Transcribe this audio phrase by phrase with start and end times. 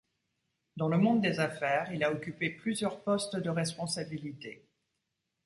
[0.77, 4.67] Dans le monde des affaires il a occupé plusieurs postes de responsabilité.